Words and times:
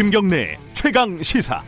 김경래 0.00 0.56
최강 0.72 1.22
시사. 1.22 1.62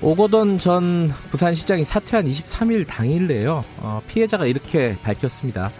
오거돈 0.00 0.56
전 0.56 1.10
부산시장이 1.30 1.84
사퇴한 1.84 2.24
23일 2.24 2.86
당일내요. 2.86 3.62
어, 3.80 4.00
피해자가 4.08 4.46
이렇게 4.46 4.96
밝혔습니다. 5.02 5.70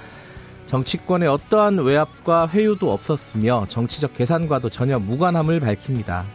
정치권에 0.67 1.27
어떠한 1.29 1.79
외압과 1.79 2.47
회유도 2.49 2.93
없었으며 2.93 3.65
정치적 3.71 4.13
계산과도 4.13 4.69
전혀 4.69 4.99
무관함을 4.99 5.61
밝힙니다. 5.61 6.27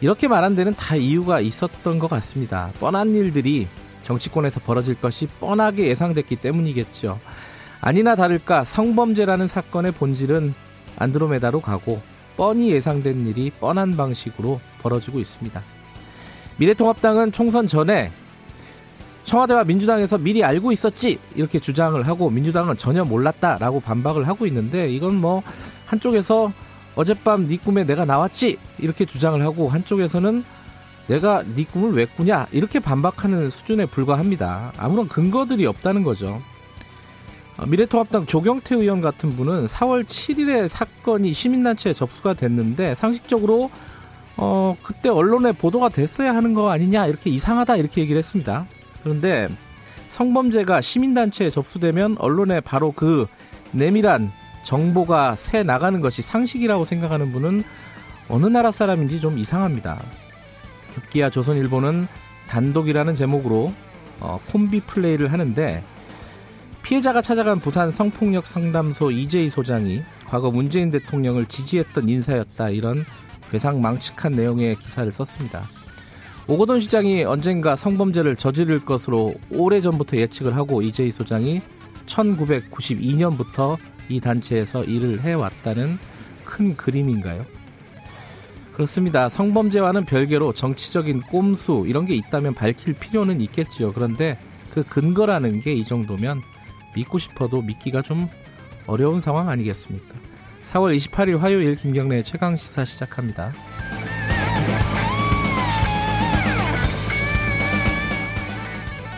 이렇게 0.00 0.28
말한 0.28 0.54
데는 0.54 0.74
다 0.74 0.94
이유가 0.94 1.40
있었던 1.40 1.98
것 1.98 2.08
같습니다. 2.08 2.70
뻔한 2.78 3.16
일들이 3.16 3.66
정치권에서 4.04 4.60
벌어질 4.60 4.94
것이 4.94 5.26
뻔하게 5.40 5.88
예상됐기 5.88 6.36
때문이겠죠. 6.36 7.18
아니나 7.80 8.16
다를까 8.16 8.64
성범죄라는 8.64 9.48
사건의 9.48 9.92
본질은 9.92 10.54
안드로메다로 10.98 11.60
가고 11.60 12.00
뻔히 12.36 12.70
예상된 12.70 13.26
일이 13.26 13.50
뻔한 13.50 13.96
방식으로 13.96 14.60
벌어지고 14.82 15.20
있습니다. 15.20 15.62
미래통합당은 16.58 17.32
총선 17.32 17.66
전에 17.66 18.10
청와대와 19.24 19.64
민주당에서 19.64 20.18
미리 20.18 20.44
알고 20.44 20.72
있었지 20.72 21.18
이렇게 21.34 21.58
주장을 21.58 22.00
하고 22.06 22.30
민주당은 22.30 22.76
전혀 22.76 23.04
몰랐다라고 23.04 23.80
반박을 23.80 24.28
하고 24.28 24.46
있는데 24.46 24.88
이건 24.90 25.16
뭐 25.16 25.42
한쪽에서 25.86 26.52
어젯밤 26.94 27.48
네 27.48 27.58
꿈에 27.58 27.84
내가 27.84 28.04
나왔지 28.04 28.58
이렇게 28.78 29.04
주장을 29.04 29.40
하고 29.42 29.68
한쪽에서는 29.68 30.44
내가 31.08 31.42
네 31.54 31.64
꿈을 31.64 31.92
왜 31.92 32.06
꾸냐 32.06 32.46
이렇게 32.52 32.78
반박하는 32.78 33.50
수준에 33.50 33.86
불과합니다. 33.86 34.72
아무런 34.76 35.08
근거들이 35.08 35.66
없다는 35.66 36.02
거죠. 36.02 36.40
어, 37.58 37.66
미래통합당 37.66 38.26
조경태 38.26 38.74
의원 38.76 39.00
같은 39.00 39.30
분은 39.30 39.66
4월 39.66 40.04
7일에 40.04 40.68
사건이 40.68 41.32
시민단체에 41.32 41.94
접수가 41.94 42.34
됐는데 42.34 42.94
상식적으로 42.94 43.70
어 44.36 44.76
그때 44.82 45.08
언론에 45.08 45.52
보도가 45.52 45.88
됐어야 45.88 46.34
하는 46.34 46.52
거 46.52 46.70
아니냐 46.70 47.06
이렇게 47.06 47.30
이상하다 47.30 47.76
이렇게 47.76 48.02
얘기를 48.02 48.18
했습니다. 48.18 48.66
그런데 49.02 49.48
성범죄가 50.10 50.82
시민단체에 50.82 51.48
접수되면 51.48 52.16
언론에 52.18 52.60
바로 52.60 52.92
그 52.92 53.26
내밀한 53.72 54.30
정보가 54.64 55.36
새 55.36 55.62
나가는 55.62 56.00
것이 56.00 56.22
상식이라고 56.22 56.84
생각하는 56.84 57.32
분은 57.32 57.64
어느 58.28 58.46
나라 58.46 58.70
사람인지 58.70 59.20
좀 59.20 59.38
이상합니다. 59.38 59.98
급기야 60.94 61.30
조선일보는 61.30 62.08
단독이라는 62.48 63.14
제목으로 63.14 63.72
어, 64.20 64.40
콤비 64.50 64.80
플레이를 64.80 65.32
하는데 65.32 65.82
피해자가 66.86 67.20
찾아간 67.20 67.58
부산 67.58 67.90
성폭력 67.90 68.46
상담소 68.46 69.10
이재희 69.10 69.50
소장이 69.50 70.02
과거 70.24 70.52
문재인 70.52 70.88
대통령을 70.92 71.46
지지했던 71.46 72.08
인사였다 72.08 72.70
이런 72.70 73.04
괴상 73.50 73.80
망측한 73.80 74.30
내용의 74.30 74.76
기사를 74.76 75.10
썼습니다. 75.10 75.68
오거돈 76.46 76.78
시장이 76.78 77.24
언젠가 77.24 77.74
성범죄를 77.74 78.36
저지를 78.36 78.84
것으로 78.84 79.34
오래전부터 79.50 80.16
예측을 80.16 80.54
하고 80.54 80.80
이재희 80.80 81.10
소장이 81.10 81.60
1992년부터 82.06 83.78
이 84.08 84.20
단체에서 84.20 84.84
일을 84.84 85.22
해왔다는 85.22 85.98
큰 86.44 86.76
그림인가요? 86.76 87.44
그렇습니다. 88.74 89.28
성범죄와는 89.28 90.04
별개로 90.04 90.52
정치적인 90.52 91.22
꼼수 91.22 91.84
이런 91.88 92.06
게 92.06 92.14
있다면 92.14 92.54
밝힐 92.54 92.94
필요는 92.94 93.40
있겠지요. 93.40 93.92
그런데 93.92 94.38
그 94.72 94.84
근거라는 94.84 95.62
게 95.62 95.74
이 95.74 95.84
정도면 95.84 96.42
믿고 96.96 97.18
싶어도 97.18 97.62
믿기가 97.62 98.02
좀 98.02 98.28
어려운 98.86 99.20
상황 99.20 99.48
아니겠습니까? 99.48 100.14
4월 100.64 100.96
28일 100.96 101.38
화요일 101.38 101.76
김경래 101.76 102.22
최강 102.22 102.56
시사 102.56 102.84
시작합니다. 102.84 103.52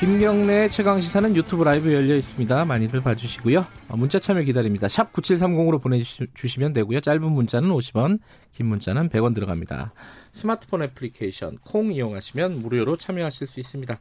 김경래 0.01 0.69
최강 0.69 1.01
시사는 1.01 1.35
유튜브 1.35 1.65
라이브 1.65 1.93
열려 1.93 2.15
있습니다. 2.15 2.65
많이들 2.65 3.01
봐주시고요. 3.01 3.67
어, 3.89 3.97
문자 3.97 4.21
참여 4.21 4.43
기다립니다. 4.43 4.87
샵 4.87 5.13
9730으로 5.13 5.83
보내주시면 5.83 6.73
되고요. 6.73 7.01
짧은 7.01 7.21
문자는 7.23 7.69
50원, 7.71 8.21
긴 8.53 8.67
문자는 8.67 9.09
100원 9.09 9.35
들어갑니다. 9.35 9.93
스마트폰 10.31 10.85
애플리케이션 10.85 11.59
콩 11.65 11.93
이용하시면 11.93 12.63
무료로 12.63 12.97
참여하실 12.97 13.49
수 13.49 13.59
있습니다. 13.59 13.99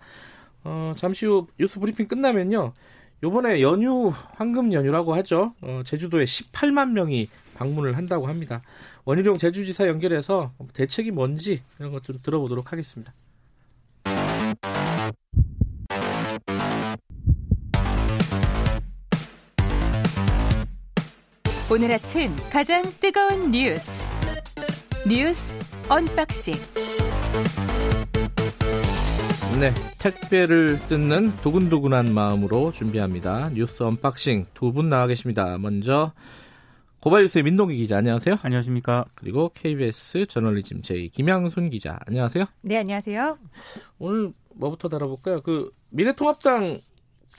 어, 0.66 0.94
잠시 0.96 1.26
후 1.26 1.48
뉴스 1.58 1.80
브리핑 1.80 2.08
끝나면요. 2.08 2.74
요번에 3.24 3.62
연휴 3.62 4.12
황금 4.36 4.72
연휴라고 4.74 5.16
하죠. 5.16 5.54
어, 5.62 5.82
제주도에 5.86 6.26
18만 6.26 6.92
명이 6.92 7.30
방문을 7.56 7.98
한다고 7.98 8.28
합니다. 8.28 8.62
원희룡 9.06 9.38
제주지사 9.40 9.88
연결해서 9.88 10.54
대책이 10.74 11.12
뭔지 11.12 11.64
이런 11.80 11.92
것 11.92 12.04
좀 12.04 12.20
들어보도록 12.22 12.72
하겠습니다. 12.72 13.14
오늘 21.70 21.92
아침 21.92 22.34
가장 22.52 22.82
뜨거운 23.00 23.52
뉴스 23.52 24.08
뉴스 25.08 25.54
언박싱 25.90 26.56
네, 29.60 29.74
택배를 29.98 30.80
뜯는 30.88 31.36
두근두근한 31.38 32.14
마음으로 32.14 32.72
준비합니다. 32.72 33.50
뉴스 33.54 33.82
언박싱 33.82 34.46
두 34.54 34.72
분 34.72 34.90
나와 34.90 35.08
계십니다. 35.08 35.58
먼저 35.58 36.12
고발뉴스의 37.00 37.44
민동기 37.44 37.76
기자 37.78 37.98
안녕하세요. 37.98 38.36
안녕하십니까. 38.44 39.06
그리고 39.16 39.50
KBS 39.56 40.28
저널리즘 40.28 40.84
J 40.84 41.08
김양순 41.08 41.72
기자 41.72 41.98
안녕하세요. 42.06 42.46
네, 42.62 42.78
안녕하세요. 42.78 43.38
오늘 43.98 44.32
뭐부터 44.54 44.90
다뤄볼까요? 44.90 45.42
그 45.42 45.72
미래통합당 45.90 46.82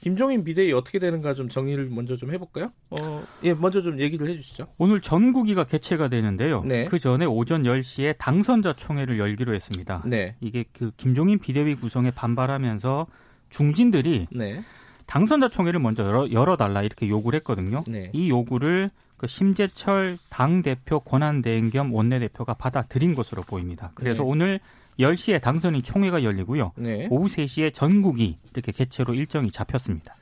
김종인 0.01 0.45
비대위 0.45 0.73
어떻게 0.73 0.99
되는가 0.99 1.35
좀 1.35 1.49
정리를 1.49 1.89
먼저 1.91 2.17
좀 2.17 2.33
해볼까요? 2.33 2.73
어, 2.91 3.25
예, 3.43 3.53
먼저 3.53 3.81
좀 3.81 4.01
얘기를 4.01 4.29
해주시죠. 4.29 4.69
오늘 4.79 5.01
전국위가 5.01 5.65
개최가 5.65 6.09
되는데요. 6.09 6.63
네. 6.65 6.85
그 6.85 6.99
전에 6.99 7.25
오전 7.25 7.65
10시에 7.65 8.17
당선자 8.19 8.75
총회를 8.75 9.19
열기로 9.19 9.55
했습니다. 9.55 10.03
네. 10.07 10.37
이게 10.41 10.65
그 10.73 10.93
김종인 10.97 11.39
비대위 11.39 11.75
구성에 11.75 12.13
반발하면서 12.13 13.07
중진들이 13.51 14.29
네. 14.31 14.63
당선자 15.07 15.49
총회를 15.49 15.81
먼저 15.81 16.05
열어, 16.05 16.31
열어달라 16.31 16.83
이렇게 16.83 17.09
요구를 17.09 17.39
했거든요. 17.39 17.83
네. 17.89 18.11
이 18.13 18.31
요구를 18.31 18.91
그 19.17 19.27
심재철 19.27 20.17
당 20.29 20.63
대표 20.63 21.01
권한대행 21.01 21.71
겸 21.71 21.93
원내대표가 21.93 22.55
받아들인 22.55 23.15
것으로 23.17 23.43
보입니다. 23.43 23.91
그래서 23.95 24.23
네. 24.23 24.29
오늘 24.29 24.61
10시에 24.99 25.41
당선인 25.41 25.83
총회가 25.83 26.23
열리고요. 26.23 26.73
네. 26.77 27.07
오후 27.11 27.27
3시에 27.27 27.73
전국이 27.73 28.39
이렇게 28.53 28.73
개최로 28.73 29.15
일정이 29.15 29.51
잡혔습니다. 29.51 30.17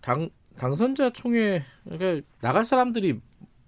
당 0.00 0.28
당선자 0.56 1.10
총회 1.10 1.64
그러니까 1.84 2.26
나갈 2.40 2.64
사람들이 2.64 3.20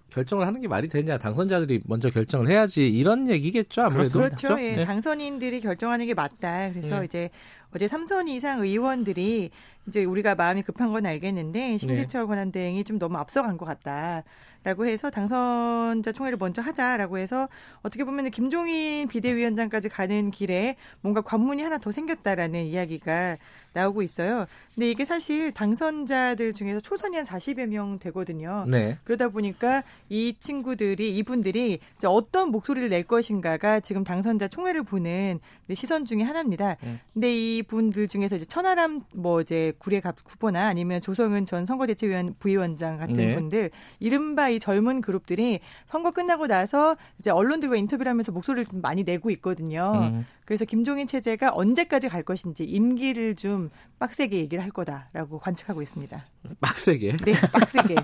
결정을 0.09 0.45
하는 0.45 0.59
게 0.59 0.67
말이 0.67 0.89
되냐? 0.89 1.17
당선자들이 1.17 1.83
먼저 1.85 2.09
결정을 2.09 2.49
해야지 2.49 2.87
이런 2.89 3.29
얘기겠죠 3.29 3.81
아무래도 3.83 4.19
그렇죠. 4.19 4.61
예, 4.61 4.75
네. 4.75 4.85
당선인들이 4.85 5.61
결정하는 5.61 6.05
게 6.05 6.13
맞다. 6.13 6.69
그래서 6.71 6.99
네. 6.99 7.05
이제 7.05 7.29
어제 7.73 7.87
삼선 7.87 8.27
이상 8.27 8.59
의원들이 8.59 9.49
이제 9.87 10.03
우리가 10.03 10.35
마음이 10.35 10.63
급한 10.63 10.91
건 10.91 11.03
네. 11.03 11.09
알겠는데 11.11 11.77
신재철 11.77 12.27
권한대행이 12.27 12.83
좀 12.83 12.99
너무 12.99 13.17
앞서간 13.17 13.57
것 13.57 13.65
같다. 13.65 14.23
라고 14.63 14.85
해서 14.85 15.09
당선자 15.09 16.11
총회를 16.11 16.37
먼저 16.37 16.61
하자라고 16.61 17.17
해서 17.17 17.49
어떻게 17.81 18.03
보면 18.03 18.29
김종인 18.29 19.07
비대위원장까지 19.07 19.89
가는 19.89 20.29
길에 20.29 20.75
뭔가 21.01 21.21
관문이 21.21 21.63
하나 21.63 21.79
더 21.79 21.91
생겼다라는 21.91 22.65
이야기가 22.65 23.37
나오고 23.73 24.01
있어요. 24.01 24.45
근데 24.75 24.89
이게 24.89 25.05
사실 25.05 25.51
당선자들 25.51 26.53
중에서 26.53 26.79
초선이 26.79 27.15
한 27.15 27.25
40여 27.25 27.67
명 27.67 27.99
되거든요. 27.99 28.65
네. 28.67 28.97
그러다 29.03 29.29
보니까 29.29 29.83
이 30.09 30.35
친구들이 30.39 31.15
이분들이 31.17 31.79
이제 31.97 32.07
어떤 32.07 32.51
목소리를 32.51 32.89
낼 32.89 33.03
것인가가 33.03 33.79
지금 33.79 34.03
당선자 34.03 34.47
총회를 34.47 34.83
보는 34.83 35.39
시선 35.73 36.05
중에 36.05 36.23
하나입니다. 36.23 36.77
음. 36.83 36.99
근데 37.13 37.33
이 37.33 37.63
분들 37.63 38.07
중에서 38.07 38.37
이제 38.37 38.45
천하람 38.45 39.01
뭐 39.15 39.41
이제 39.41 39.73
구례갑 39.77 40.15
후보나 40.25 40.67
아니면 40.67 41.01
조성은 41.01 41.45
전 41.45 41.65
선거대책위원 41.65 42.35
부위원장 42.39 42.97
같은 42.97 43.13
네. 43.15 43.35
분들 43.35 43.71
이른바 43.99 44.49
이 44.49 44.59
젊은 44.59 45.01
그룹들이 45.01 45.59
선거 45.87 46.11
끝나고 46.11 46.47
나서 46.47 46.95
이제 47.19 47.29
언론들과 47.29 47.75
인터뷰를 47.75 48.09
하면서 48.09 48.31
목소리를 48.31 48.65
좀 48.67 48.81
많이 48.81 49.03
내고 49.03 49.29
있거든요. 49.31 49.91
음. 49.95 50.25
그래서 50.45 50.65
김종인 50.65 51.07
체제가 51.07 51.51
언제까지 51.53 52.09
갈 52.09 52.23
것인지 52.23 52.63
임기를 52.65 53.35
좀 53.35 53.69
빡세게 53.99 54.37
얘기를 54.37 54.63
할 54.63 54.71
거다라고 54.71 55.39
관측하고 55.39 55.81
있습니다. 55.81 56.25
빡세게 56.59 57.17
네, 57.17 57.33
빡세게. 57.53 57.95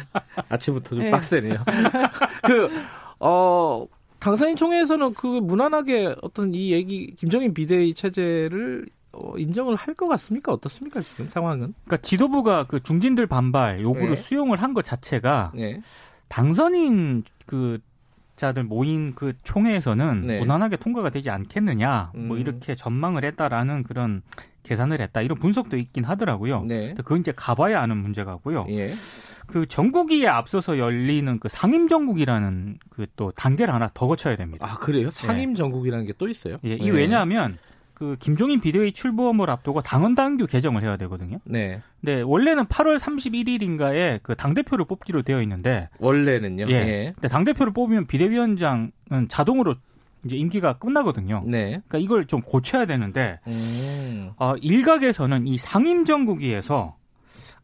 아침부터 0.48 0.90
좀 0.90 0.98
네. 1.00 1.10
빡세네요. 1.10 1.56
그어 3.18 3.86
당선인 4.18 4.56
총회에서는 4.56 5.14
그 5.14 5.26
무난하게 5.26 6.14
어떤 6.22 6.54
이 6.54 6.72
얘기 6.72 7.14
김정인 7.16 7.54
비대위 7.54 7.94
체제를 7.94 8.86
어, 9.12 9.32
인정을 9.38 9.76
할 9.76 9.94
것 9.94 10.08
같습니까? 10.08 10.52
어떻습니까 10.52 11.00
지금 11.00 11.28
상황은? 11.28 11.72
그러니까 11.84 11.96
지도부가 12.02 12.64
그 12.64 12.82
중진들 12.82 13.26
반발 13.26 13.80
요구를 13.80 14.10
네. 14.10 14.14
수용을 14.16 14.62
한 14.62 14.74
것 14.74 14.84
자체가 14.84 15.52
네. 15.54 15.80
당선인 16.28 17.24
그 17.46 17.78
자들 18.36 18.64
모인 18.64 19.14
그 19.14 19.32
총회에서는 19.42 20.26
네. 20.26 20.38
무난하게 20.38 20.76
통과가 20.76 21.10
되지 21.10 21.30
않겠느냐 21.30 22.12
뭐 22.14 22.36
음. 22.36 22.40
이렇게 22.40 22.74
전망을 22.74 23.24
했다라는 23.24 23.82
그런 23.84 24.22
계산을 24.62 25.00
했다 25.00 25.22
이런 25.22 25.38
분석도 25.38 25.76
있긴 25.76 26.04
하더라고요. 26.04 26.64
네. 26.64 26.94
그건 26.94 27.20
이제 27.20 27.32
가봐야 27.34 27.80
아는 27.80 27.96
문제가고요. 27.98 28.66
예. 28.70 28.92
그 29.46 29.64
전국위에 29.66 30.26
앞서서 30.26 30.76
열리는 30.78 31.38
그 31.38 31.48
상임 31.48 31.86
전국이라는 31.88 32.78
그 32.90 33.06
또 33.16 33.30
단계를 33.32 33.72
하나 33.72 33.88
더 33.94 34.06
거쳐야 34.08 34.36
됩니다. 34.36 34.66
아 34.68 34.76
그래요? 34.78 35.10
상임 35.10 35.54
전국이라는 35.54 36.04
게 36.04 36.12
또 36.18 36.28
있어요? 36.28 36.58
예, 36.64 36.74
이 36.74 36.78
네. 36.78 36.90
왜냐하면 36.90 37.56
그 37.96 38.16
김종인 38.20 38.60
비대위 38.60 38.92
출범을 38.92 39.48
앞두고 39.48 39.80
당헌 39.80 40.14
당규 40.14 40.46
개정을 40.46 40.82
해야 40.82 40.98
되거든요. 40.98 41.38
네. 41.44 41.80
근데 42.02 42.20
원래는 42.20 42.66
8월 42.66 42.98
31일인가에 42.98 44.22
그 44.22 44.34
당 44.36 44.52
대표를 44.52 44.84
뽑기로 44.84 45.22
되어 45.22 45.40
있는데 45.42 45.88
원래는요. 45.98 46.66
예. 46.68 46.74
예. 46.74 47.12
근데 47.14 47.28
당 47.28 47.44
대표를 47.44 47.72
뽑으면 47.72 48.06
비대위원장은 48.06 48.90
자동으로 49.30 49.74
이제 50.26 50.36
임기가 50.36 50.74
끝나거든요. 50.74 51.42
네. 51.46 51.80
그러니까 51.88 51.98
이걸 51.98 52.26
좀 52.26 52.42
고쳐야 52.42 52.84
되는데 52.84 53.40
음. 53.46 54.30
어, 54.36 54.54
일각에서는 54.60 55.46
이 55.46 55.56
상임 55.56 56.04
정국위에서 56.04 56.96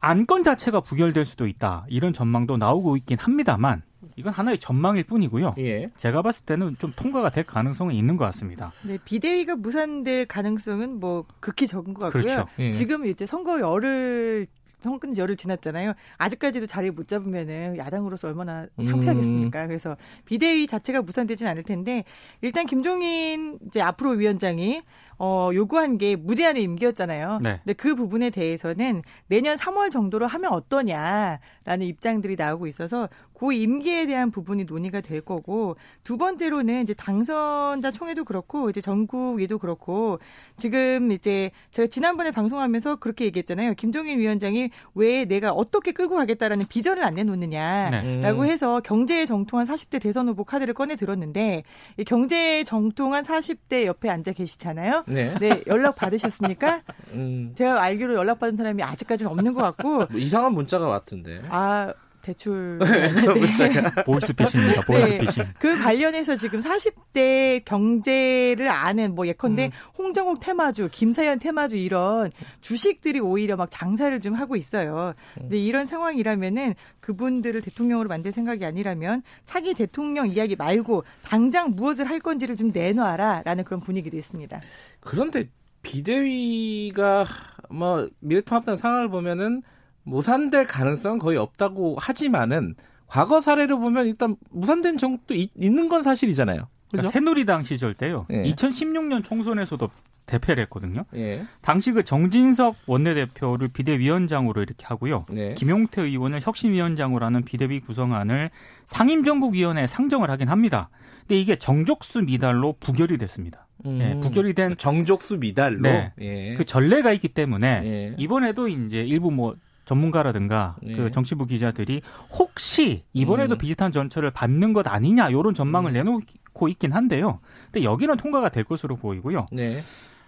안건 0.01 0.45
자체가 0.45 0.81
부결될 0.81 1.27
수도 1.27 1.47
있다 1.47 1.85
이런 1.89 2.15
전망도 2.15 2.57
나오고 2.57 2.97
있긴 2.97 3.19
합니다만 3.19 3.83
이건 4.17 4.33
하나의 4.33 4.59
전망일 4.59 5.05
뿐이고요. 5.05 5.55
예. 5.59 5.91
제가 5.97 6.23
봤을 6.23 6.45
때는 6.45 6.77
좀 6.79 6.93
통과가 6.95 7.31
될 7.31 7.45
가능성은 7.45 7.95
있는 7.95 8.17
것 8.17 8.25
같습니다. 8.27 8.73
네, 8.83 8.99
비대위가 9.05 9.57
무산될 9.57 10.27
가능성은 10.27 11.01
뭐 11.01 11.25
극히 11.41 11.67
적은 11.67 11.95
것 11.95 12.07
같고요. 12.07 12.23
그렇죠. 12.23 12.49
예. 12.59 12.71
지금 12.71 13.07
이제 13.07 13.27
선거 13.27 13.61
열을 13.61 14.47
선거 14.83 15.09
열을 15.17 15.37
지났잖아요. 15.37 15.95
아직까지도 16.19 16.67
자리 16.67 16.91
못 16.91 17.07
잡으면은 17.07 17.77
야당으로서 17.79 18.29
얼마나 18.29 18.67
창피하겠습니까? 18.85 19.69
그래서 19.69 19.97
비대위 20.25 20.67
자체가 20.67 21.03
무산되진 21.03 21.47
않을 21.47 21.63
텐데 21.63 22.05
일단 22.41 22.67
김종인 22.67 23.59
이제 23.67 23.81
앞으로 23.81 24.11
위원장이 24.11 24.83
어 25.25 25.51
요구한 25.55 25.99
게 25.99 26.17
무제한의 26.17 26.65
임기였잖아요. 26.65 27.39
네. 27.45 27.61
근데 27.63 27.75
그 27.75 27.95
부분에 27.95 28.31
대해서는 28.31 29.03
내년 29.29 29.57
3월 29.57 29.93
정도로 29.93 30.27
하면 30.27 30.53
어떠냐라는 30.53 31.87
입장들이 31.87 32.35
나오고 32.35 32.67
있어서 32.67 33.09
그 33.43 33.53
임기에 33.53 34.07
대한 34.07 34.31
부분이 34.31 34.65
논의가 34.65 35.01
될 35.01 35.21
거고 35.21 35.77
두 36.05 36.17
번째로는 36.17 36.83
이제 36.83 36.95
당선자 36.95 37.91
총회도 37.91 38.25
그렇고 38.25 38.71
이제 38.71 38.81
전국위도 38.81 39.59
그렇고 39.59 40.21
지금 40.57 41.11
이제 41.11 41.51
제가 41.73 41.87
지난번에 41.87 42.31
방송하면서 42.31 42.97
그렇게 42.97 43.25
얘기했잖아요. 43.25 43.75
김종인 43.75 44.19
위원장이 44.19 44.71
왜 44.95 45.25
내가 45.25 45.51
어떻게 45.51 45.91
끌고 45.91 46.17
가겠다라는 46.17 46.67
비전을 46.69 47.03
안 47.05 47.15
내놓느냐라고 47.15 48.07
네. 48.07 48.31
음. 48.31 48.45
해서 48.45 48.81
경제에 48.81 49.27
정통한 49.27 49.67
40대 49.67 50.01
대선 50.01 50.29
후보 50.29 50.45
카드를 50.45 50.75
꺼내 50.75 50.95
들었는데 50.95 51.65
이 51.97 52.05
경제에 52.05 52.63
정통한 52.65 53.25
40대 53.25 53.87
옆에 53.87 54.09
앉아 54.09 54.33
계시잖아요. 54.33 55.05
네. 55.13 55.35
네, 55.41 55.63
연락 55.67 55.97
받으셨습니까? 55.97 56.83
음. 57.13 57.53
제가 57.55 57.83
알기로 57.83 58.15
연락 58.15 58.41
받은 58.41 58.57
사람이 58.57 58.83
아직까지는 58.83 59.31
없는 59.31 59.55
것 59.55 59.63
같고 59.63 60.07
뭐 60.07 60.21
이상한 60.21 60.53
문자가 60.55 60.89
왔던데. 60.89 61.43
아 61.49 61.93
대출 62.23 62.79
문자가. 63.37 63.91
보이스피싱입니다. 64.05 64.81
네. 64.81 64.87
보이스피싱. 64.87 65.45
그 65.59 65.77
관련해서 65.79 66.37
지금 66.37 66.61
40대 66.61 67.65
경제를 67.65 68.69
아는 68.69 69.15
뭐 69.15 69.27
예컨대 69.27 69.67
음. 69.67 69.71
홍정욱 69.99 70.41
테마주, 70.41 70.89
김사연 70.91 71.39
테마주 71.41 71.77
이런 71.77 72.31
주식들이 72.61 73.21
오히려 73.21 73.57
막 73.57 73.69
장사를 73.71 74.19
좀 74.21 74.35
하고 74.35 74.57
있어요. 74.57 75.15
근데 75.35 75.59
이런 75.59 75.87
상황이라면은 75.87 76.75
그분들을 77.01 77.61
대통령으로 77.61 78.09
만들 78.09 78.33
생각이 78.33 78.65
아니라면 78.65 79.23
차기 79.45 79.75
대통령 79.75 80.29
이야기 80.29 80.57
말고 80.57 81.05
당장 81.23 81.75
무엇을 81.75 82.09
할 82.09 82.21
건지를 82.21 82.57
좀 82.57 82.71
내놔라라는 82.73 83.65
그런 83.65 83.81
분위기도 83.81 84.17
있습니다. 84.17 84.61
그런데 85.01 85.49
비대위가 85.83 87.27
뭐 87.71 88.09
미래통합당 88.21 88.77
상황을 88.77 89.09
보면은 89.09 89.63
무산될 90.05 90.67
가능성은 90.67 91.19
거의 91.19 91.39
없다고 91.39 91.97
하지만은 91.99 92.75
과거 93.07 93.41
사례를 93.41 93.77
보면 93.79 94.07
일단 94.07 94.37
무산된 94.51 94.97
정도 94.97 95.35
있는 95.35 95.89
건 95.89 96.03
사실이잖아요. 96.03 96.69
그러니까 96.91 97.13
새누리당 97.13 97.65
시절 97.65 97.95
때요. 97.95 98.27
예. 98.31 98.43
2016년 98.43 99.25
총선에서도 99.25 99.91
대패를 100.27 100.63
했거든요. 100.65 101.05
예. 101.15 101.45
당시 101.61 101.93
그 101.93 102.05
정진석 102.05 102.77
원내대표를 102.87 103.69
비대위원장으로 103.69 104.63
이렇게 104.63 104.87
하고요. 104.87 105.25
네. 105.31 105.55
김용태 105.55 106.03
의원을 106.03 106.41
혁신위원장으로 106.43 107.27
하는 107.27 107.45
비대위 107.45 107.81
구성안을 107.81 108.51
상임정국위원회에 108.87 109.87
상정을 109.87 110.31
하긴 110.31 110.49
합니다. 110.49 110.91
근데 111.21 111.41
이게 111.41 111.57
정족수 111.57 112.23
미달로 112.23 112.75
부결이 112.79 113.19
됐습니다. 113.19 113.67
예, 113.85 114.17
부결이 114.21 114.55
된 114.55 114.77
정족수 114.77 115.39
미달로. 115.39 115.81
네. 115.81 116.13
예. 116.21 116.55
그 116.55 116.65
전례가 116.65 117.13
있기 117.13 117.29
때문에 117.29 117.67
예. 117.85 118.15
이번에도 118.17 118.69
이제 118.69 119.03
일부 119.03 119.31
뭐 119.31 119.57
전문가라든가 119.85 120.77
예. 120.85 120.95
그 120.95 121.11
정치부 121.11 121.47
기자들이 121.47 122.03
혹시 122.39 123.05
이번에도 123.13 123.57
음. 123.57 123.59
비슷한 123.59 123.93
전철을 123.93 124.31
받는 124.31 124.73
것 124.73 124.87
아니냐 124.87 125.31
이런 125.31 125.55
전망을 125.55 125.93
내놓고 125.93 126.69
있긴 126.69 126.93
한데요. 126.93 127.41
근데 127.71 127.85
여기는 127.85 128.17
통과가 128.17 128.49
될 128.51 128.65
것으로 128.65 128.97
보이고요. 128.97 129.47
네. 129.53 129.79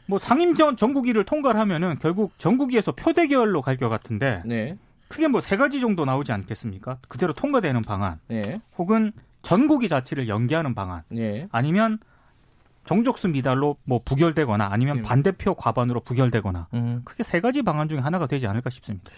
뭐 0.07 0.19
상임전 0.19 0.77
전국위를 0.77 1.25
통과를 1.25 1.59
하면은 1.61 1.97
결국 2.01 2.33
전국위에서 2.39 2.93
표대결로 2.93 3.63
갈 3.63 3.77
것 3.79 3.89
같은데 3.89 4.43
네. 4.45 4.77
크게 5.09 5.29
뭐 5.29 5.41
세 5.41 5.57
가지 5.57 5.81
정도 5.81 6.05
나오지 6.05 6.33
않겠습니까? 6.33 6.99
그대로 7.09 7.33
통과되는 7.33 7.83
방안 7.83 8.19
네. 8.29 8.61
혹은 8.77 9.13
전국위 9.43 9.89
자체를 9.89 10.29
연기하는 10.29 10.75
방안 10.75 11.03
네. 11.09 11.47
아니면 11.53 11.99
정족수 12.85 13.29
미달로 13.29 13.77
뭐 13.85 14.01
부결되거나 14.05 14.69
아니면 14.71 14.99
음. 14.99 15.03
반대표 15.03 15.55
과반으로 15.55 16.01
부결되거나 16.01 16.69
음. 16.75 17.03
크게 17.05 17.23
세 17.25 17.41
가지 17.41 17.63
방안 17.63 17.89
중에 17.89 17.99
하나가 17.99 18.27
되지 18.27 18.47
않을까 18.47 18.71
싶습니다. 18.71 19.11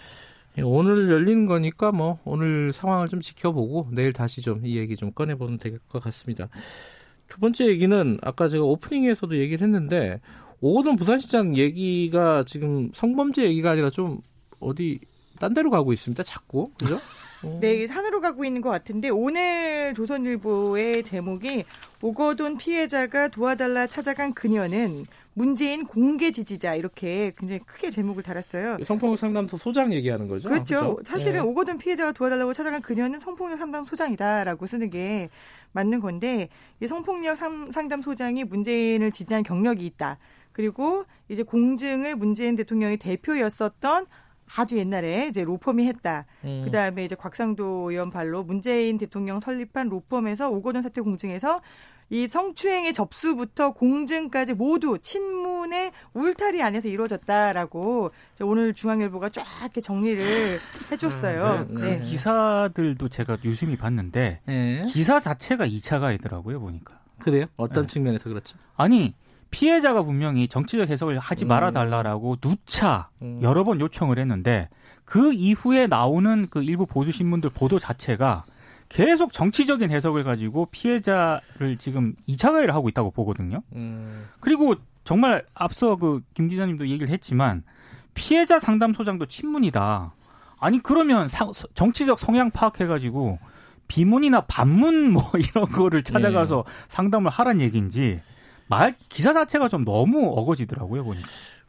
예, 0.58 0.62
오늘 0.62 1.10
열리는 1.10 1.46
거니까 1.46 1.92
뭐 1.92 2.18
오늘 2.24 2.72
상황을 2.72 3.08
좀 3.08 3.20
지켜보고 3.20 3.88
내일 3.92 4.12
다시 4.12 4.40
좀 4.40 4.62
이 4.64 4.76
얘기 4.78 4.96
좀 4.96 5.12
꺼내보면 5.12 5.58
될 5.58 5.78
것 5.88 6.02
같습니다. 6.02 6.48
두 7.28 7.40
번째 7.40 7.66
얘기는 7.66 8.18
아까 8.22 8.48
제가 8.48 8.64
오프닝에서도 8.64 9.36
얘기를 9.36 9.66
했는데 9.66 10.20
오거돈 10.60 10.96
부산시장 10.96 11.56
얘기가 11.56 12.44
지금 12.46 12.91
성범죄 12.94 13.44
얘기가 13.44 13.72
아니라 13.72 13.91
좀 13.91 14.20
어디 14.60 14.98
딴 15.38 15.52
데로 15.52 15.70
가고 15.70 15.93
있습니다. 15.93 16.22
자꾸 16.22 16.70
그죠? 16.79 16.98
어. 17.46 17.58
네, 17.60 17.74
이게 17.74 17.86
산으로 17.86 18.20
가고 18.20 18.44
있는 18.44 18.60
것 18.60 18.70
같은데 18.70 19.08
오늘 19.08 19.94
조선일보의 19.94 21.03
제목이 21.05 21.65
오거돈 22.03 22.58
피해자가 22.58 23.29
도와달라 23.29 23.86
찾아간 23.86 24.34
그녀는 24.34 25.06
문재인 25.34 25.84
공개 25.84 26.31
지지자 26.31 26.74
이렇게 26.76 27.32
굉장히 27.38 27.60
크게 27.60 27.91
제목을 27.91 28.22
달았어요. 28.22 28.79
성폭력 28.82 29.19
상담소 29.19 29.58
소장 29.58 29.93
얘기하는 29.93 30.29
거죠? 30.29 30.48
그렇죠. 30.48 30.96
그죠? 30.96 30.98
사실은 31.05 31.36
예. 31.36 31.41
오거돈 31.41 31.79
피해자가 31.79 32.12
도와달라고 32.12 32.53
찾아간 32.55 32.81
그녀는 32.81 33.20
성폭력 33.20 33.58
상담 33.58 33.84
소장이다라고 33.84 34.67
쓰는 34.67 34.88
게 34.91 35.29
맞는 35.72 36.00
건데 36.00 36.48
이 36.81 36.86
성폭력 36.86 37.36
상- 37.36 37.70
상담 37.70 38.00
소장이 38.00 38.44
문재인을 38.44 39.12
지지한 39.12 39.43
경력이 39.43 39.84
있다. 39.84 40.19
그리고 40.53 41.05
이제 41.29 41.43
공증을 41.43 42.17
문재인 42.17 42.56
대통령의 42.56 42.96
대표였었던 42.96 44.06
아주 44.55 44.79
옛날에 44.79 45.29
이제 45.29 45.43
로펌이 45.43 45.86
했다. 45.86 46.26
음. 46.44 46.62
그 46.65 46.70
다음에 46.70 47.05
이제 47.05 47.15
곽상도 47.15 47.91
의원 47.91 48.10
발로 48.10 48.44
문재인 48.44 48.96
대통령 48.98 49.41
설립한 49.41 49.88
로펌에서 49.88 50.50
오거돈 50.50 50.82
사태 50.82 51.00
공증에서 51.00 51.60
이 52.08 52.29
성추행의 52.29 52.93
접수부터 52.93 53.72
공증까지 53.72 54.55
모두 54.55 54.96
친문의 55.00 55.91
울타리 56.15 56.62
안에서 56.62 56.86
이루어졌다라고 56.88 58.12
오늘 58.43 58.74
중앙일보가 58.74 59.31
쫙 59.31 59.44
이렇게 59.62 59.81
정리를 59.81 60.22
해줬어요. 60.93 61.67
음, 61.69 61.74
네. 61.76 61.96
네. 61.96 62.00
기사들도 62.05 63.08
제가 63.08 63.38
유심히 63.44 63.76
봤는데 63.76 64.41
예. 64.48 64.84
기사 64.88 65.19
자체가 65.19 65.67
2차 65.67 65.98
가이더라고요 65.98 66.60
보니까. 66.60 67.00
그래요? 67.19 67.46
어떤 67.56 67.86
네. 67.88 67.93
측면에서 67.94 68.29
그렇죠? 68.29 68.56
아니 68.76 69.15
피해자가 69.60 70.03
분명히 70.03 70.48
정치적 70.48 70.91
해석을 70.91 71.19
하지 71.19 71.46
음. 71.46 71.48
말아달라라고 71.48 72.36
누차 72.43 73.08
음. 73.22 73.39
여러 73.41 73.65
번 73.65 73.81
요청을 73.81 74.19
했는데 74.19 74.69
그 75.06 75.32
이후에 75.32 75.86
나오는 75.86 76.46
그 76.51 76.63
일부 76.63 76.84
보수 76.84 77.10
신문들 77.10 77.48
보도 77.51 77.79
자체가 77.79 78.44
계속 78.91 79.32
정치적인 79.32 79.91
해석을 79.91 80.25
가지고 80.25 80.67
피해자를 80.70 81.79
지금 81.79 82.15
2차 82.29 82.53
가해를 82.53 82.75
하고 82.75 82.91
있다고 82.91 83.10
보거든요. 83.13 83.63
음. 83.75 84.27
그리고 84.41 84.75
정말 85.05 85.43
앞서 85.55 85.96
그 85.96 86.20
김 86.34 86.48
기자님도 86.48 86.89
얘기를 86.89 87.08
했지만 87.08 87.63
피해자 88.13 88.58
상담소장도 88.58 89.25
친문이다. 89.25 90.13
아니 90.60 90.82
그러면 90.82 91.29
사- 91.29 91.51
정치적 91.72 92.19
성향 92.20 92.51
파악해가지고 92.51 93.39
비문이나 93.89 94.43
반문 94.43 95.13
뭐 95.13 95.22
이런 95.41 95.67
거를 95.72 96.03
찾아가서 96.03 96.65
상담을 96.89 97.31
하란 97.31 97.60
얘기인지 97.63 98.20
말 98.69 98.94
기사 99.08 99.32
자체가 99.32 99.69
좀 99.69 99.85
너무 99.85 100.32
어거지더라고요 100.37 101.05
보니까. 101.05 101.27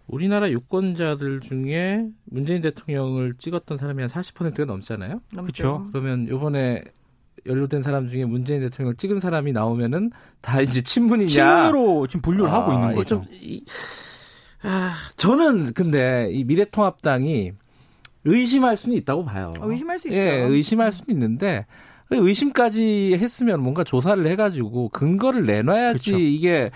우리나라 0.08 0.50
유권자들 0.50 1.42
중에 1.42 2.06
문재인 2.25 2.62
대통령을 2.62 3.34
찍었던 3.38 3.77
사람이 3.77 4.01
한 4.01 4.10
40%가 4.10 4.66
넘잖아요. 4.66 5.22
그렇죠. 5.32 5.88
그러면 5.92 6.27
요번에 6.30 6.82
연루된 7.46 7.84
사람 7.84 8.08
중에 8.08 8.25
문재인 8.25 8.62
대통령을 8.62 8.96
찍은 8.96 9.20
사람이 9.20 9.51
나오면은 9.51 10.12
다 10.42 10.62
이제 10.62 10.82
친문이냐? 10.82 11.27
친문으로 11.30 12.08
지금 12.08 12.22
분류를 12.22 12.51
하고 12.51 12.72
아, 12.72 12.75
있는 12.75 12.88
이게 12.89 12.96
거죠. 12.96 13.22
좀 13.22 13.25
이, 13.32 13.63
아, 14.63 14.96
저는 15.18 15.74
근데 15.74 16.30
이 16.32 16.44
미래통합당이 16.46 17.51
의심할 18.24 18.75
수는 18.75 18.98
있다고 18.98 19.25
봐요. 19.25 19.54
어, 19.60 19.70
의심할 19.70 20.00
수 20.00 20.08
있죠. 20.10 20.18
예, 20.18 20.42
의심할 20.42 20.92
수는 20.92 21.13
있는데 21.13 21.66
의심까지 22.15 23.17
했으면 23.19 23.61
뭔가 23.61 23.83
조사를 23.83 24.25
해가지고 24.25 24.89
근거를 24.89 25.45
내놔야지 25.45 26.11
그쵸. 26.11 26.17
이게 26.17 26.71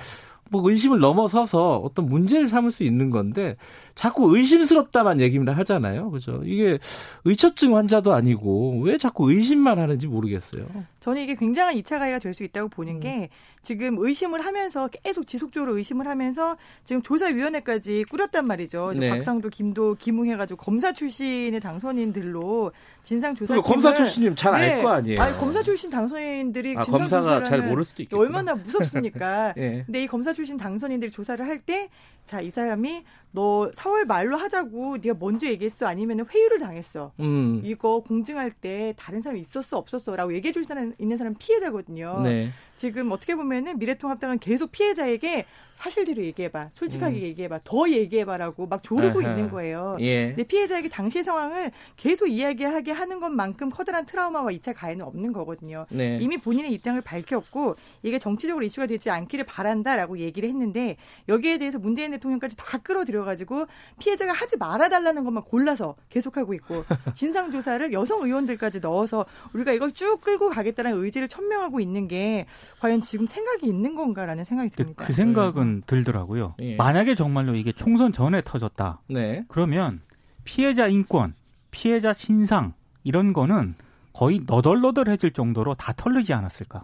뭐 0.50 0.70
의심을 0.70 1.00
넘어서서 1.00 1.78
어떤 1.78 2.08
문제를 2.08 2.50
삼을 2.50 2.72
수 2.72 2.84
있는 2.84 3.10
건데 3.10 3.56
자꾸 3.96 4.36
의심스럽다만 4.36 5.20
얘기를 5.20 5.58
하잖아요. 5.58 6.10
그죠? 6.12 6.42
이게 6.44 6.80
의처증 7.26 7.76
환자도 7.78 8.14
아니고 8.14 8.82
왜 8.82 8.98
자꾸 8.98 9.32
의심만 9.32 9.78
하는지 9.80 10.08
모르겠어요. 10.08 10.66
저는 11.00 11.22
이게 11.22 11.36
굉장한 11.36 11.76
2차 11.76 12.00
가해가 12.00 12.20
될 12.20 12.32
수 12.34 12.44
있다고 12.44 12.68
음. 12.68 12.70
보는 12.70 13.00
게 13.02 13.30
지금 13.62 13.98
의심을 14.00 14.46
하면서 14.46 14.88
계속 14.88 15.28
지속적으로 15.28 15.78
의심을 15.78 16.08
하면서 16.08 16.58
지금 16.84 17.02
조사위원회까지 17.02 18.06
꾸렸단 18.10 18.48
말이죠. 18.48 18.92
지금 18.94 19.08
네. 19.08 19.10
박상도, 19.10 19.50
김도, 19.50 19.96
김웅 20.00 20.28
해가지고 20.28 20.58
검사 20.64 20.94
출신의 20.94 21.60
당선인들로 21.60 22.72
진상 23.04 23.36
조사. 23.36 23.54
그리고 23.54 23.68
검사 23.68 23.94
출신님 23.94 24.36
잘 24.36 24.54
알거 24.56 24.90
아니에요. 24.90 25.22
아니, 25.22 25.38
검사 25.38 25.62
출신 25.62 25.90
당선인들이 25.90 26.78
아, 26.78 26.84
진상 26.84 27.00
검사가 27.02 27.44
잘 27.44 27.62
모를 27.68 27.84
수도 27.86 28.02
있겠구나. 28.04 28.22
얼마나 28.28 28.56
무섭습니까? 28.56 29.54
예. 29.58 29.84
근데 29.86 30.04
이 30.04 30.08
검사 30.08 30.34
출신 30.34 30.58
당선인들이 30.58 31.12
조사를 31.12 31.46
할 31.46 31.60
때, 31.60 31.90
자, 32.26 32.42
이 32.42 32.50
사람이 32.50 33.04
너 33.34 33.70
4월 33.74 34.06
말로 34.06 34.36
하자고 34.38 34.98
네가 35.02 35.18
먼저 35.20 35.48
얘기했어? 35.48 35.88
아니면 35.88 36.26
회유를 36.30 36.60
당했어? 36.60 37.14
음. 37.20 37.62
이거 37.64 38.02
공증할 38.02 38.52
때 38.52 38.94
다른 38.98 39.22
사람이 39.22 39.40
있었어? 39.40 39.78
없었어? 39.78 40.16
라고 40.16 40.34
얘기해 40.34 40.52
줄 40.52 40.66
사람, 40.66 40.94
있는 41.00 41.18
사람 41.18 41.36
피해자거든요. 41.40 42.22
네. 42.24 42.52
지금 42.76 43.12
어떻게 43.12 43.36
보면은 43.36 43.78
미래통합당은 43.80 44.40
계속 44.40 44.72
피해자에게 44.72 45.46
사실대로 45.76 46.24
얘기해봐. 46.24 46.70
솔직하게 46.74 47.18
음. 47.18 47.22
얘기해봐. 47.22 47.62
더 47.64 47.90
얘기해봐라고 47.90 48.68
막 48.68 48.84
조르고 48.84 49.22
아하. 49.22 49.30
있는 49.30 49.50
거예요. 49.50 49.98
예. 50.00 50.28
근데 50.28 50.44
피해자에게 50.44 50.90
당시 50.90 51.24
상황을 51.24 51.72
계속 51.96 52.28
이야기하게 52.28 52.92
하는 52.92 53.20
것만큼 53.20 53.72
커다란 53.72 54.06
트라우마와 54.06 54.52
2차 54.52 54.76
가해는 54.76 55.06
없는 55.06 55.32
거거든요. 55.34 55.86
네. 55.90 56.20
이미 56.22 56.38
본인의 56.38 56.72
입장을 56.74 57.00
밝혔고 57.02 57.76
이게 58.04 58.20
정치적으로 58.20 58.64
이슈가 58.64 58.86
되지 58.88 59.10
않기를 59.10 59.46
바란다라고 59.46 60.20
얘기를 60.20 60.48
했는데 60.50 60.98
여기에 61.30 61.58
대해서 61.58 61.80
문재인 61.80 62.12
대통령까지 62.12 62.58
다 62.58 62.78
끌어들여 62.78 63.21
가지고 63.24 63.66
피해자가 64.00 64.32
하지 64.32 64.58
말아달라는 64.58 65.24
것만 65.24 65.44
골라서 65.44 65.96
계속하고 66.10 66.54
있고 66.56 66.84
진상조사를 67.16 67.94
여성 67.94 68.24
의원들까지 68.24 68.80
넣어서 68.80 69.26
우리가 69.54 69.72
이걸 69.72 69.92
쭉 69.92 70.20
끌고 70.22 70.50
가겠다는 70.50 70.94
의지를 70.94 71.28
천명하고 71.28 71.80
있는 71.80 72.08
게 72.08 72.46
과연 72.80 73.02
지금 73.02 73.26
생각이 73.26 73.68
있는 73.68 73.96
건가라는 73.96 74.44
생각이 74.44 74.70
듭니다. 74.72 75.06
그 75.06 75.14
생각은 75.14 75.84
들더라고요. 75.86 76.56
예. 76.60 76.76
만약에 76.76 77.16
정말로 77.16 77.56
이게 77.56 77.72
총선 77.72 78.12
전에 78.12 78.42
터졌다. 78.44 79.02
네. 79.08 79.46
그러면 79.48 80.02
피해자 80.44 80.88
인권, 80.88 81.34
피해자 81.72 82.14
신상 82.14 82.74
이런 83.04 83.34
거는 83.34 83.76
거의 84.14 84.42
너덜너덜해질 84.46 85.32
정도로 85.32 85.76
다 85.76 85.94
털리지 85.94 86.34
않았을까? 86.34 86.84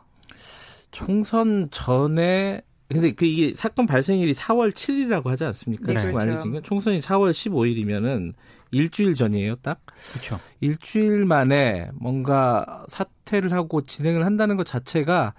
총선 0.91 1.67
전에 1.72 2.62
근데 2.89 3.12
그 3.12 3.25
이게 3.25 3.53
사건 3.56 3.86
발생일이 3.86 4.34
4월 4.34 4.72
7일이라고 4.72 5.25
하지 5.25 5.44
않습니까? 5.46 5.91
네, 5.91 6.00
지금 6.00 6.13
그렇죠. 6.13 6.29
알려진 6.32 6.51
건 6.53 6.63
총선이 6.63 7.00
4월 7.00 7.32
15일이면은 7.32 8.34
일주일 8.72 9.15
전이에요, 9.15 9.56
딱. 9.58 9.82
그렇죠. 10.12 10.38
일주일 10.62 11.25
만에 11.25 11.89
뭔가 11.94 12.86
사퇴를 12.88 13.51
하고 13.53 13.82
진행을 13.82 14.25
한다는 14.25 14.56
것 14.58 14.65
자체가 14.65 15.34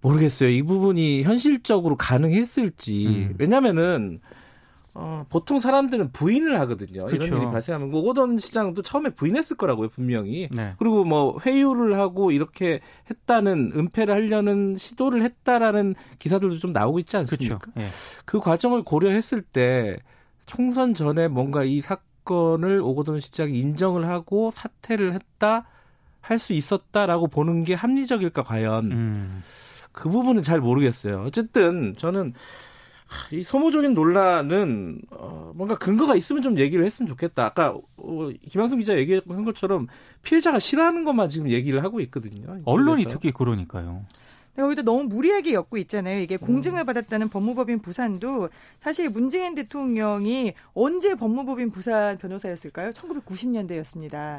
모르겠어요. 0.00 0.50
이 0.50 0.62
부분이 0.62 1.22
현실적으로 1.22 1.96
가능했을지. 1.96 3.06
음. 3.06 3.34
왜냐면은 3.38 4.18
어, 4.94 5.24
보통 5.30 5.58
사람들은 5.58 6.12
부인을 6.12 6.60
하거든요. 6.60 7.06
그쵸. 7.06 7.24
이런 7.24 7.40
일이 7.40 7.50
발생하면 7.50 7.90
뭐 7.90 8.00
오거돈 8.02 8.38
시장도 8.38 8.82
처음에 8.82 9.10
부인했을 9.10 9.56
거라고요, 9.56 9.88
분명히. 9.88 10.48
네. 10.50 10.74
그리고 10.78 11.04
뭐 11.04 11.38
회유를 11.44 11.98
하고 11.98 12.30
이렇게 12.30 12.80
했다는 13.10 13.72
은폐를 13.74 14.12
하려는 14.14 14.76
시도를 14.76 15.22
했다라는 15.22 15.94
기사들도 16.18 16.56
좀 16.56 16.72
나오고 16.72 16.98
있지 16.98 17.16
않습니까? 17.16 17.58
그렇죠. 17.58 17.80
예. 17.80 17.86
그 18.24 18.38
과정을 18.38 18.82
고려했을 18.82 19.40
때 19.40 19.96
총선 20.44 20.92
전에 20.92 21.28
뭔가 21.28 21.64
이 21.64 21.80
사건을 21.80 22.80
오거돈 22.82 23.20
시장이 23.20 23.58
인정을 23.58 24.08
하고 24.08 24.50
사퇴를 24.50 25.14
했다 25.14 25.66
할 26.20 26.38
수 26.38 26.52
있었다라고 26.52 27.26
보는 27.26 27.64
게 27.64 27.74
합리적일까 27.74 28.44
과연 28.44 28.92
음. 28.92 29.42
그 29.90 30.08
부분은 30.08 30.42
잘 30.42 30.60
모르겠어요. 30.60 31.24
어쨌든 31.26 31.94
저는 31.96 32.26
하, 32.26 32.32
이 33.30 33.42
소모적인 33.42 33.94
논란은 33.94 35.00
어, 35.10 35.52
뭔가 35.54 35.76
근거가 35.76 36.14
있으면 36.16 36.42
좀 36.42 36.58
얘기를 36.58 36.84
했으면 36.84 37.06
좋겠다. 37.08 37.44
아까 37.44 37.70
어, 37.96 38.30
김양순 38.48 38.78
기자 38.78 38.96
얘기한 38.96 39.44
것처럼 39.44 39.86
피해자가 40.22 40.58
싫어하는 40.58 41.04
것만 41.04 41.28
지금 41.28 41.50
얘기를 41.50 41.82
하고 41.82 42.00
있거든요. 42.00 42.60
언론이. 42.64 43.06
특히 43.08 43.32
그러니까요. 43.32 44.04
여기다 44.58 44.82
너무 44.82 45.04
무리하게 45.04 45.54
엮고 45.54 45.78
있잖아요. 45.78 46.20
이게 46.20 46.36
음. 46.36 46.46
공증을 46.46 46.84
받았다는 46.84 47.30
법무법인 47.30 47.80
부산도 47.80 48.50
사실 48.80 49.08
문재인 49.08 49.54
대통령이 49.54 50.52
언제 50.74 51.14
법무법인 51.14 51.70
부산 51.70 52.18
변호사였을까요? 52.18 52.90
1990년대였습니다. 52.90 54.36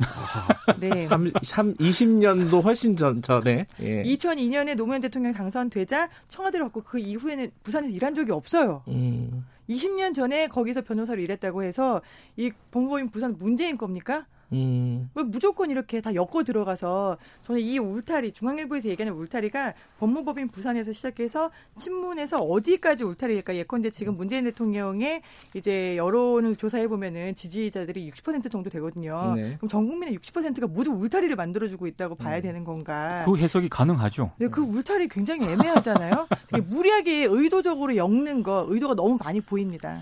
네. 0.80 1.08
3, 1.08 1.32
3, 1.42 1.74
20년도 1.76 2.64
훨씬 2.64 2.96
전, 2.96 3.22
전에. 3.24 3.66
예. 3.82 4.04
2002년에 4.04 4.76
노무현 4.76 5.02
대통령 5.02 5.34
당선되자 5.34 6.10
청와대를 6.28 6.66
받고 6.68 6.84
그 6.84 7.00
이후에는 7.00 7.52
부산에서 7.64 7.92
일한 7.94 8.14
적이 8.14 8.34
없어요. 8.34 8.84
음, 8.90 9.46
20년 9.68 10.14
전에 10.14 10.48
거기서 10.48 10.82
변호사로 10.82 11.22
일했다고 11.22 11.64
해서 11.64 12.02
이 12.38 12.52
법무법인 12.70 13.10
부산 13.10 13.36
문재인 13.40 13.78
겁니까? 13.78 14.28
음, 14.54 15.10
왜 15.16 15.24
무조건 15.24 15.70
이렇게 15.70 16.02
다 16.02 16.14
엮어 16.14 16.44
들어가서 16.44 17.18
저는 17.46 17.62
이 17.62 17.80
울타리 17.80 18.34
중앙일보에서 18.34 18.90
얘기하는 18.90 19.18
울타리가 19.18 19.74
법무법인 20.00 20.50
부산에서 20.50 20.94
시작해서 20.94 21.52
친문에서 21.78 22.38
어디까지 22.38 23.04
울타리일까 23.04 23.56
예컨대 23.56 23.90
지금 23.90 24.16
문재인 24.16 24.44
대통령의 24.46 25.22
이제 25.54 25.98
여론을 25.98 26.56
조사해 26.56 26.88
보면은 26.88 27.36
지지자들이 27.36 28.10
60% 28.12 28.52
정도 28.52 28.70
되거든요. 28.70 29.34
네. 29.36 29.56
그럼 29.58 29.70
전 29.70 29.88
국민의 29.88 30.18
60%가 30.18 30.68
모두 30.68 30.92
울타리를 30.92 31.36
만들어주고 31.36 31.88
있다고 31.88 32.16
봐야 32.16 32.42
되는 32.42 32.64
건가? 32.64 33.24
그 33.26 33.38
해석이 33.38 33.70
가능하죠. 33.70 34.32
근데 34.38 34.52
그 34.52 34.62
울타리 34.62 35.08
굉장히 35.08 35.48
애매하잖아요. 35.50 36.28
되게 36.48 36.62
무리하게 36.62 37.28
의도적으로 37.30 37.96
엮는 37.96 38.44
거 38.44 38.66
의도가 38.70 38.96
너무 38.96 39.18
많이 39.24 39.42
보입니다. 39.42 40.02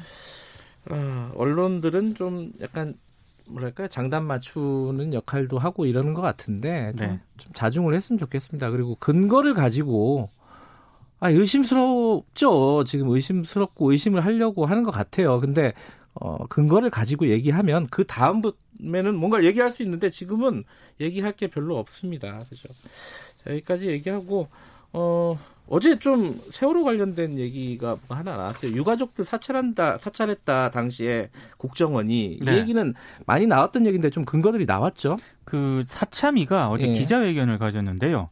어, 0.89 1.31
언론들은 1.36 2.15
좀 2.15 2.51
약간 2.62 2.96
뭐랄까 3.51 3.88
장단 3.88 4.25
맞추는 4.25 5.13
역할도 5.13 5.60
하고 5.60 5.86
이러는 5.86 6.13
것 6.13 6.22
같은데 6.22 6.91
좀, 6.98 7.08
네. 7.08 7.20
좀 7.38 7.53
자중을 7.53 7.93
했으면 7.93 8.17
좋겠습니다. 8.17 8.70
그리고 8.72 8.96
근거를 9.00 9.53
가지고 9.53 10.29
아 11.20 11.29
의심스럽죠. 11.29 12.84
지금 12.86 13.10
의심스럽고 13.10 13.91
의심을 13.91 14.25
하려고 14.25 14.65
하는 14.65 14.84
것 14.84 14.91
같아요. 14.91 15.39
근데 15.39 15.74
어 16.13 16.46
근거를 16.48 16.89
가지고 16.89 17.27
얘기하면 17.27 17.88
그 17.88 18.05
다음부터는 18.05 19.15
뭔가 19.15 19.43
얘기할 19.43 19.72
수 19.72 19.84
있는데 19.84 20.10
지금은 20.10 20.63
얘기할 21.00 21.34
게 21.34 21.48
별로 21.48 21.77
없습니다. 21.77 22.43
그죠? 22.50 22.70
자, 23.43 23.51
여기까지 23.51 23.88
얘기하고 23.88 24.48
어 24.93 25.38
어제 25.67 25.98
좀 25.98 26.41
세월호 26.50 26.83
관련된 26.83 27.38
얘기가 27.39 27.98
하나 28.10 28.36
나왔어요. 28.36 28.74
유가족들 28.74 29.24
사찰한다, 29.24 29.98
사찰했다 30.00 30.69
당시에 30.71 31.29
국정원이 31.57 32.33
이 32.33 32.39
네. 32.43 32.57
얘기는 32.57 32.93
많이 33.25 33.48
나왔던 33.48 33.86
얘기인데 33.86 34.10
좀 34.10 34.25
근거들이 34.25 34.65
나왔죠. 34.65 35.17
그 35.45 35.83
사참위가 35.88 36.69
어제 36.69 36.89
예. 36.89 36.91
기자회견을 36.91 37.57
가졌는데요. 37.57 38.29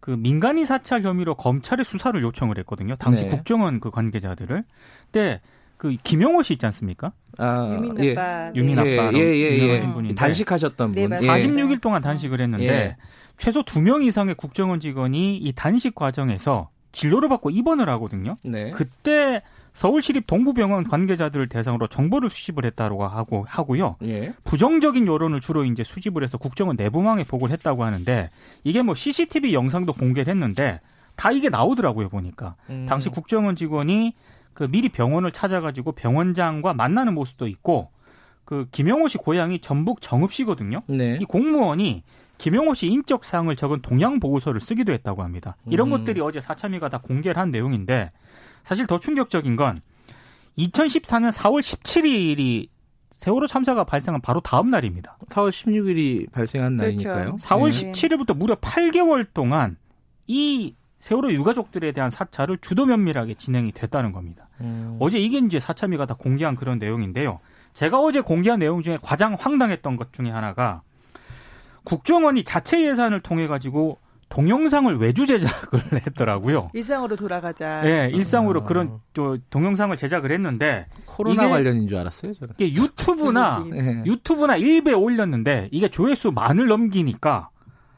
그 0.00 0.10
민간인 0.10 0.66
사찰 0.66 1.02
혐의로 1.02 1.34
검찰에 1.34 1.82
수사를 1.82 2.20
요청을 2.20 2.58
했거든요. 2.58 2.96
당시 2.96 3.22
네. 3.22 3.28
국정원 3.30 3.80
그 3.80 3.90
관계자들을. 3.90 4.64
근데 5.10 5.40
그 5.82 5.96
김영호 6.04 6.44
씨 6.44 6.52
있지 6.52 6.64
않습니까? 6.66 7.10
아, 7.38 7.74
유민 7.74 8.04
예. 8.04 8.12
아빠. 8.12 8.52
유민 8.54 8.76
네. 8.76 8.96
아빠. 8.96 9.12
예, 9.14 9.18
예, 9.18 9.58
예, 9.58 9.68
예. 9.80 9.80
분인데. 9.80 10.14
단식하셨던 10.14 10.92
네, 10.92 11.08
분. 11.08 11.20
예. 11.20 11.26
46일 11.26 11.80
동안 11.80 12.00
단식을 12.00 12.40
했는데 12.40 12.66
예. 12.66 12.96
최소 13.36 13.64
2명 13.64 14.04
이상의 14.04 14.36
국정원 14.36 14.78
직원이 14.78 15.36
이 15.38 15.52
단식 15.52 15.96
과정에서 15.96 16.70
진료를 16.92 17.28
받고 17.28 17.50
입원을 17.50 17.88
하거든요. 17.88 18.36
네. 18.44 18.70
그때 18.70 19.42
서울시립 19.72 20.28
동부병원 20.28 20.84
관계자들을 20.84 21.48
대상으로 21.48 21.88
정보를 21.88 22.30
수집을 22.30 22.64
했다고 22.64 23.04
하고 23.04 23.44
하고요. 23.48 23.96
예. 24.04 24.34
부정적인 24.44 25.08
여론을 25.08 25.40
주로 25.40 25.64
이제 25.64 25.82
수집을 25.82 26.22
해서 26.22 26.38
국정원 26.38 26.76
내부망에 26.76 27.24
보고를 27.24 27.52
했다고 27.54 27.82
하는데 27.82 28.30
이게 28.62 28.82
뭐 28.82 28.94
CCTV 28.94 29.52
영상도 29.52 29.94
공개를 29.94 30.32
했는데 30.32 30.78
다 31.16 31.32
이게 31.32 31.48
나오더라고요 31.48 32.08
보니까 32.08 32.54
음. 32.70 32.86
당시 32.88 33.08
국정원 33.08 33.56
직원이 33.56 34.14
그 34.54 34.68
미리 34.68 34.88
병원을 34.88 35.32
찾아가지고 35.32 35.92
병원장과 35.92 36.74
만나는 36.74 37.14
모습도 37.14 37.46
있고 37.48 37.90
그 38.44 38.66
김영호 38.70 39.08
씨 39.08 39.18
고향이 39.18 39.60
전북 39.60 40.00
정읍시거든요. 40.00 40.82
네. 40.86 41.18
이 41.20 41.24
공무원이 41.24 42.02
김영호 42.38 42.74
씨 42.74 42.88
인적 42.88 43.24
사항을 43.24 43.56
적은 43.56 43.82
동양 43.82 44.18
보고서를 44.18 44.60
쓰기도 44.60 44.92
했다고 44.92 45.22
합니다. 45.22 45.56
이런 45.66 45.88
음. 45.88 45.92
것들이 45.92 46.20
어제 46.20 46.40
사참위가 46.40 46.88
다 46.88 46.98
공개를 46.98 47.40
한 47.40 47.50
내용인데 47.50 48.10
사실 48.64 48.86
더 48.86 48.98
충격적인 48.98 49.56
건 49.56 49.80
2014년 50.58 51.32
4월 51.32 51.60
17일이 51.60 52.68
세월호 53.10 53.46
참사가 53.46 53.84
발생한 53.84 54.20
바로 54.20 54.40
다음 54.40 54.70
날입니다. 54.70 55.16
4월 55.28 55.50
16일이 55.50 56.30
발생한 56.32 56.76
그렇죠. 56.76 57.08
날이니까요. 57.08 57.36
4월 57.36 57.70
네. 57.70 57.92
17일부터 57.92 58.36
무려 58.36 58.56
8개월 58.56 59.26
동안 59.32 59.76
이 60.26 60.74
세월호 61.02 61.32
유가족들에 61.32 61.90
대한 61.90 62.10
사찰을 62.10 62.58
주도 62.58 62.86
면밀하게 62.86 63.34
진행이 63.34 63.72
됐다는 63.72 64.12
겁니다. 64.12 64.48
음. 64.60 64.98
어제 65.00 65.18
이게 65.18 65.38
이제 65.38 65.58
사참위가 65.58 66.06
다 66.06 66.14
공개한 66.16 66.54
그런 66.54 66.78
내용인데요. 66.78 67.40
제가 67.74 67.98
어제 67.98 68.20
공개한 68.20 68.60
내용 68.60 68.82
중에 68.82 69.00
가장 69.02 69.36
황당했던 69.36 69.96
것 69.96 70.12
중에 70.12 70.30
하나가 70.30 70.82
국정원이 71.82 72.44
자체 72.44 72.86
예산을 72.86 73.18
통해 73.18 73.48
가지고 73.48 73.98
동영상을 74.28 74.96
외주 74.98 75.26
제작을 75.26 75.80
했더라고요. 76.06 76.68
일상으로 76.72 77.16
돌아가자. 77.16 77.82
예, 77.84 78.08
일상으로 78.14 78.60
아. 78.60 78.62
그런 78.62 79.00
또 79.12 79.38
동영상을 79.50 79.96
제작을 79.96 80.30
했는데 80.30 80.86
코로나 81.06 81.48
관련인 81.48 81.88
줄 81.88 81.98
알았어요, 81.98 82.32
저는. 82.34 82.54
이게 82.58 82.80
유튜브나 82.80 83.64
그 83.64 83.68
네. 83.74 84.02
유튜브나 84.06 84.54
일베에 84.56 84.94
올렸는데 84.94 85.68
이게 85.72 85.88
조회수 85.88 86.30
만을 86.30 86.68
넘기니까 86.68 87.50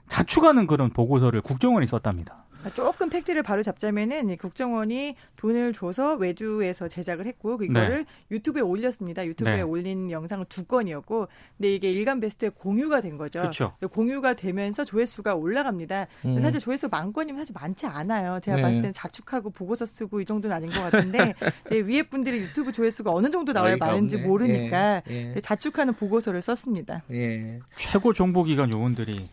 자축하는 0.09 0.67
그런 0.67 0.89
보고서를 0.89 1.43
국정원이 1.43 1.87
썼답니다. 1.87 2.44
조금 2.71 3.11
팩트를 3.11 3.43
바로 3.43 3.63
잡자면은 3.63 4.31
이 4.31 4.37
국정원이 4.37 5.17
돈을 5.37 5.73
줘서 5.73 6.15
외주에서 6.15 6.89
제작을 6.89 7.27
했고 7.27 7.59
그거를 7.59 8.07
유튜브에 8.31 8.63
올렸습니다. 8.63 9.27
유튜브에 9.27 9.57
네. 9.57 9.63
올린 9.63 10.11
영상은 10.11 10.47
두 10.49 10.65
건이었고, 10.65 11.29
근데 11.57 11.75
이게 11.75 11.91
일간 11.91 12.21
베스트에 12.21 12.51
공유가 12.51 13.01
된 13.01 13.19
거죠. 13.19 13.41
그렇죠. 13.41 13.75
공유가 13.91 14.35
되면서 14.35 14.85
조회수가 14.85 15.35
올라갑니다. 15.35 16.07
음. 16.25 16.41
사실 16.41 16.61
조회수 16.61 16.89
만 16.89 17.13
건이면 17.13 17.41
사실 17.41 17.53
많지 17.55 17.87
않아요. 17.87 18.41
제가 18.41 18.57
네. 18.57 18.63
봤을 18.63 18.81
때는 18.81 18.93
자축하고 18.93 19.51
보고서 19.51 19.85
쓰고 19.87 20.21
이 20.21 20.25
정도는 20.25 20.57
아닌 20.57 20.71
것 20.71 20.81
같은데 20.81 21.35
위에 21.71 22.03
분들이 22.03 22.39
유튜브 22.39 22.73
조회수가 22.73 23.11
어느 23.13 23.31
정도 23.31 23.53
나와야 23.53 23.77
많은지 23.77 24.17
없네. 24.17 24.29
모르니까 24.29 25.03
예, 25.11 25.35
예. 25.37 25.41
자축하는 25.41 25.95
보고서를 25.95 26.41
썼습니다. 26.43 27.03
예. 27.13 27.61
최고 27.77 28.13
정보기관 28.13 28.73
요원들이 28.73 29.29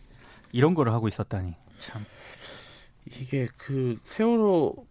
이런 0.52 0.74
거를 0.74 0.92
하고 0.92 1.08
있었다니 1.08 1.54
참. 1.78 2.04
이게 3.20 3.48
그 3.56 3.96
세월호 4.02 4.86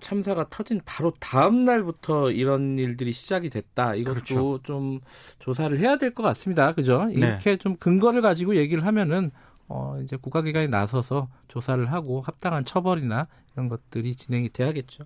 참사가 0.00 0.46
터진 0.48 0.80
바로 0.84 1.12
다음 1.18 1.64
날부터 1.64 2.30
이런 2.30 2.78
일들이 2.78 3.12
시작이 3.12 3.50
됐다. 3.50 3.96
이것도 3.96 4.14
그렇죠. 4.14 4.58
좀 4.62 5.00
조사를 5.40 5.76
해야 5.78 5.96
될 5.96 6.14
것 6.14 6.22
같습니다. 6.22 6.72
그죠? 6.72 7.06
네. 7.06 7.14
이렇게 7.14 7.56
좀 7.56 7.76
근거를 7.76 8.22
가지고 8.22 8.54
얘기를 8.56 8.86
하면은 8.86 9.30
어 9.66 9.98
이제 10.02 10.16
국가기관이 10.16 10.68
나서서 10.68 11.28
조사를 11.48 11.90
하고 11.92 12.20
합당한 12.20 12.64
처벌이나 12.64 13.26
이런 13.54 13.68
것들이 13.68 14.14
진행이 14.14 14.50
돼야겠죠. 14.50 15.04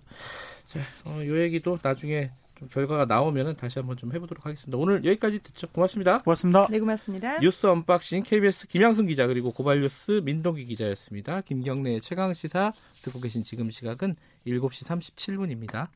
자, 0.67 0.79
어, 1.07 1.25
요 1.25 1.41
얘기도 1.41 1.79
나중에 1.81 2.27
좀 2.27 2.42
결과가 2.67 3.05
나오면은 3.05 3.55
다시 3.55 3.79
한번 3.79 3.97
좀 3.97 4.13
해보도록 4.13 4.45
하겠습니다. 4.45 4.77
오늘 4.77 5.03
여기까지 5.05 5.39
듣죠. 5.39 5.67
고맙습니다. 5.67 6.21
고맙습니다. 6.21 6.67
네, 6.69 6.79
고맙습니다. 6.79 7.39
뉴스 7.39 7.67
언박싱 7.67 8.23
KBS 8.23 8.67
김양순 8.67 9.07
기자 9.07 9.27
그리고 9.27 9.51
고발뉴스 9.51 10.21
민동기 10.23 10.65
기자였습니다. 10.65 11.41
김경래의 11.41 12.01
최강 12.01 12.33
시사 12.33 12.73
듣고 13.01 13.19
계신 13.19 13.43
지금 13.43 13.69
시각은 13.69 14.13
7시 14.45 14.85
37분입니다. 14.85 15.87